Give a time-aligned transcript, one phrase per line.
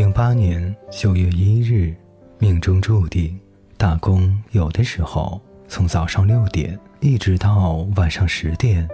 [0.00, 1.94] 零八年九月一日，
[2.38, 3.38] 命中注定，
[3.76, 5.38] 打工有的时候
[5.68, 8.88] 从早上六点一直到晚上十点，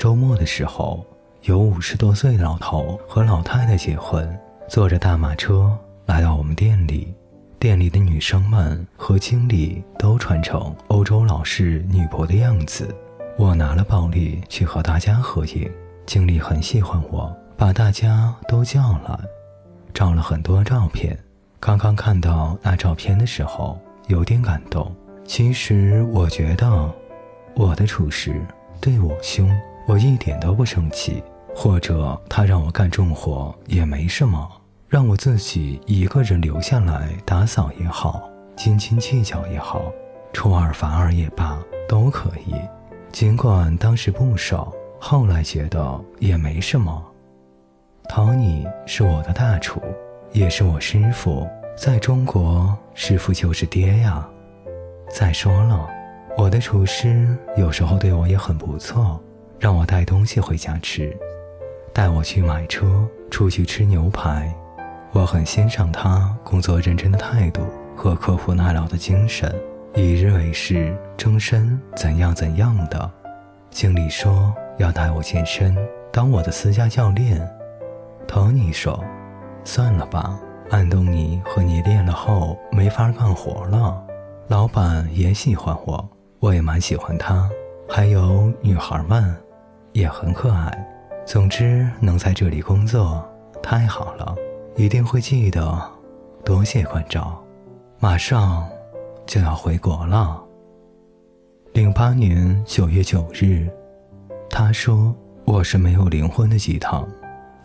[0.00, 1.06] 周末的时候
[1.42, 4.36] 有五十多岁的老头和老太太结婚，
[4.68, 7.14] 坐着大马车来到我们店里，
[7.60, 12.92] 店里的女生们和经理都穿成欧洲老式女仆的样子，
[13.38, 15.70] 我拿了暴力去和大家合影，
[16.04, 19.16] 经理很喜欢我，把大家都叫来。
[19.98, 21.18] 照了很多照片，
[21.58, 23.76] 刚刚看到那照片的时候
[24.06, 24.94] 有点感动。
[25.24, 26.88] 其实我觉得，
[27.56, 28.40] 我的厨师
[28.80, 29.50] 对我凶，
[29.88, 31.20] 我一点都不生气；
[31.52, 34.48] 或者他让我干重活也没什么，
[34.86, 39.82] 让我自己一个人留下来打扫也好，斤斤计较也好，
[40.32, 42.54] 出尔反尔也罢，都可以。
[43.10, 47.04] 尽管当时不爽，后来觉得也没什么。
[48.08, 49.80] 陶尼是我的大厨，
[50.32, 51.46] 也是我师傅。
[51.76, 54.26] 在中国，师傅就是爹呀。
[55.10, 55.88] 再说了，
[56.36, 59.20] 我的厨师有时候对我也很不错，
[59.60, 61.14] 让我带东西回家吃，
[61.92, 64.52] 带我去买车，出去吃牛排。
[65.12, 67.62] 我很欣赏他工作认真的态度
[67.94, 69.54] 和刻苦耐劳的精神，
[69.94, 73.08] 一日为师，终身怎样怎样的。
[73.70, 75.76] 经理说要带我健身，
[76.10, 77.46] 当我的私家教练。
[78.28, 79.02] 托尼说
[79.64, 84.04] ：“算了吧，安东尼和你练了后没法干活了。
[84.48, 86.06] 老板也喜欢我，
[86.38, 87.48] 我也蛮喜欢他，
[87.88, 89.34] 还有女孩们
[89.92, 90.70] 也很可爱。
[91.24, 93.26] 总之，能在这里工作
[93.62, 94.36] 太好了，
[94.76, 95.80] 一定会记得。
[96.44, 97.42] 多谢关照，
[97.98, 98.68] 马上
[99.26, 100.38] 就要回国了。”
[101.72, 103.66] 零八年九月九日，
[104.50, 105.14] 他说
[105.46, 107.08] ：“我是没有灵魂的鸡汤。”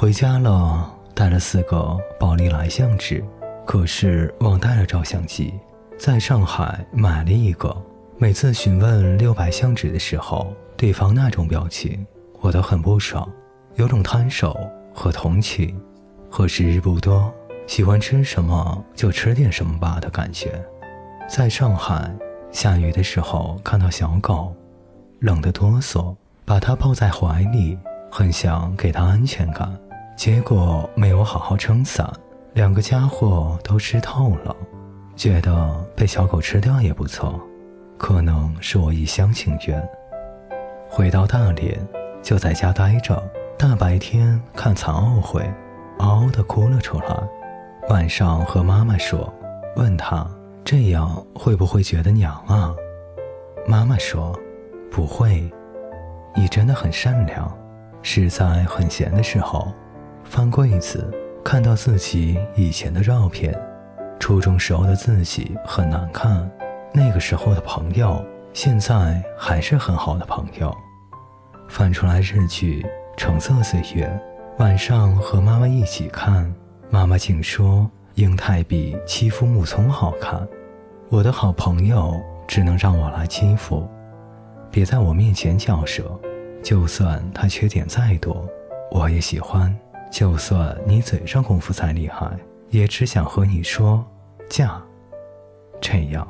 [0.00, 3.20] 回家了，带了四个宝丽来相纸，
[3.66, 5.52] 可是忘带了照相机。
[5.98, 7.76] 在上海买了一个，
[8.16, 12.06] 每次询问六百相纸的时候，对方那种表情，
[12.38, 13.28] 我都很不爽，
[13.74, 14.56] 有种摊手
[14.94, 15.76] 和同情，
[16.30, 17.34] 和时日不多，
[17.66, 20.64] 喜欢吃什么就吃点什么吧的感觉。
[21.28, 22.08] 在上海
[22.52, 24.54] 下雨的时候，看到小狗，
[25.18, 26.14] 冷得哆嗦，
[26.44, 27.76] 把它抱在怀里，
[28.12, 29.76] 很想给它安全感。
[30.18, 32.12] 结果没有好好撑伞，
[32.52, 34.54] 两个家伙都湿透了。
[35.14, 37.40] 觉得被小狗吃掉也不错，
[37.96, 39.88] 可能是我一厢情愿。
[40.90, 41.78] 回到大连，
[42.20, 43.22] 就在家待着。
[43.56, 45.48] 大白天看残奥会，
[46.00, 47.16] 嗷嗷的哭了出来。
[47.88, 49.32] 晚上和妈妈说，
[49.76, 50.28] 问她
[50.64, 52.74] 这样会不会觉得娘啊？
[53.68, 54.36] 妈妈说，
[54.90, 55.48] 不会，
[56.34, 57.56] 你真的很善良。
[58.02, 59.72] 是在很闲的时候。
[60.28, 61.10] 翻柜子，
[61.42, 63.58] 看到自己以前的照片，
[64.20, 66.48] 初中时候的自己很难看。
[66.92, 68.22] 那个时候的朋友，
[68.52, 70.74] 现在还是很好的朋友。
[71.68, 72.82] 翻出来日剧
[73.16, 74.06] 《橙色岁月》，
[74.62, 76.54] 晚上和妈妈一起看，
[76.90, 80.46] 妈妈竟说英泰比欺负木聪好看。
[81.08, 82.14] 我的好朋友
[82.46, 83.88] 只能让我来欺负，
[84.70, 86.04] 别在我面前嚼舌。
[86.62, 88.46] 就算他缺点再多，
[88.90, 89.74] 我也喜欢。
[90.10, 92.30] 就算你嘴上功夫再厉害，
[92.70, 94.04] 也只想和你说
[94.48, 94.80] 嫁。
[95.80, 96.26] 这样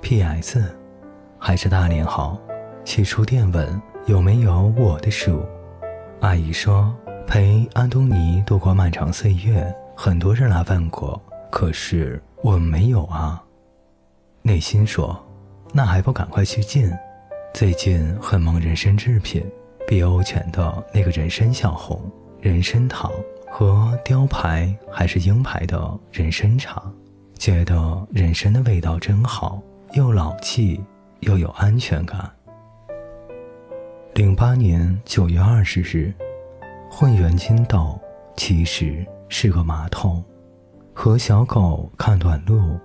[0.00, 0.62] ，P.S.
[1.38, 2.38] 还是大连好。
[2.84, 5.44] 起初电问有没有我的书，
[6.20, 6.94] 阿姨说
[7.26, 11.20] 陪安东尼度过漫长岁月，很多人来问过，
[11.50, 13.42] 可是我没有啊。
[14.42, 15.18] 内心说，
[15.72, 16.90] 那还不赶快去进？
[17.52, 19.44] 最近很忙人参制品，
[19.86, 22.00] 碧欧泉的那个人参小红。
[22.40, 23.12] 人参糖
[23.50, 26.82] 和雕牌还是鹰牌的人参茶，
[27.38, 29.60] 觉得人参的味道真好，
[29.92, 30.82] 又老气
[31.20, 32.30] 又有安全感。
[34.14, 36.14] 零八年九月二十日，
[36.90, 38.00] 混元金豆
[38.36, 40.24] 其实是个马桶。
[40.94, 42.78] 和小狗看短路，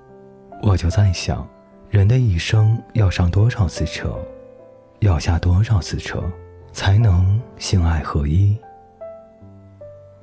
[0.62, 1.48] 我就在想，
[1.90, 4.20] 人的一生要上多少次车，
[5.00, 6.22] 要下多少次车，
[6.74, 8.58] 才能性爱合一？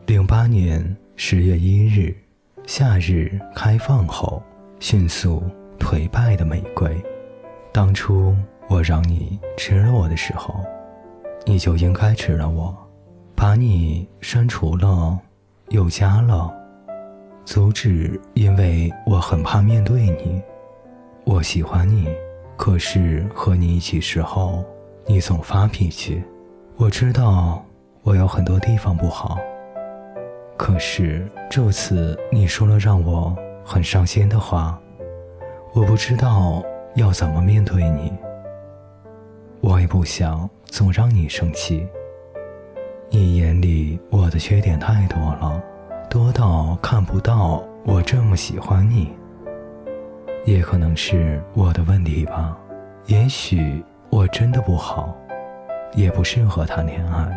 [0.07, 2.15] 零八年十月一日，
[2.67, 4.43] 夏日开放后
[4.81, 5.43] 迅速
[5.79, 6.91] 颓败的玫瑰。
[7.73, 8.35] 当初
[8.69, 10.57] 我让你吃了我的时候，
[11.47, 12.77] 你就应该吃了我。
[13.37, 15.19] 把你删除了，
[15.69, 16.53] 又加了，
[17.45, 20.43] 阻止，因为我很怕面对你。
[21.25, 22.09] 我喜欢你，
[22.57, 24.65] 可是和你一起时候，
[25.07, 26.23] 你总发脾气。
[26.77, 27.65] 我知道
[28.03, 29.39] 我有很多地方不好。
[30.63, 34.81] 可是这次你说了让我很伤心的话，
[35.75, 36.63] 我不知道
[36.95, 38.13] 要怎么面对你。
[39.61, 41.85] 我也不想总让你生气。
[43.11, 45.61] 你眼里我的缺点太多了，
[46.09, 49.13] 多到看不到我这么喜欢你。
[50.45, 52.57] 也可能是我的问题吧，
[53.07, 55.13] 也许我真的不好，
[55.95, 57.37] 也不适合谈恋爱。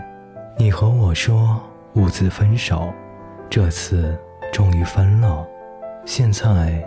[0.60, 1.60] 你和我说
[1.96, 2.94] 五次分手，
[3.50, 4.18] 这次
[4.52, 5.46] 终于分了，
[6.06, 6.84] 现在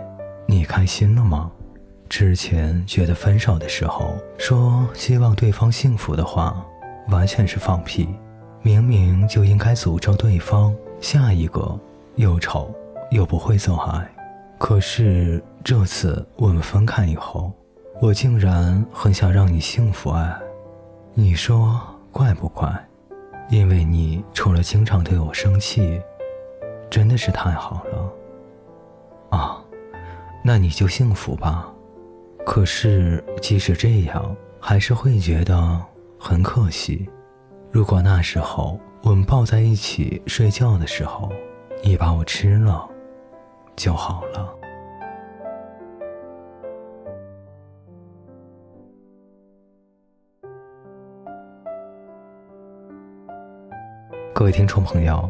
[0.47, 1.51] 你开心了吗？
[2.07, 6.65] 之前觉得分手的时候说希望对方幸福的话，
[7.09, 8.09] 完全是放屁。
[8.61, 11.79] 明明就应该诅咒对方下一个
[12.15, 12.73] 又丑
[13.11, 14.07] 又不会做爱，
[14.57, 17.51] 可是这次我们分开以后，
[18.01, 20.37] 我竟然很想让你幸福哎，
[21.13, 21.79] 你说
[22.11, 22.69] 怪不怪？
[23.49, 26.01] 因为你除了经常对我生气，
[26.89, 28.13] 真的是太好了。
[29.29, 29.63] 啊，
[30.43, 31.71] 那你就幸福吧。
[32.45, 35.79] 可是即使这样，还是会觉得
[36.19, 37.07] 很可惜。
[37.71, 41.31] 如果那时候我们抱在一起睡觉的时候，
[41.83, 42.89] 你把我吃了，
[43.75, 44.55] 就好了。
[54.33, 55.29] 各位听众朋友，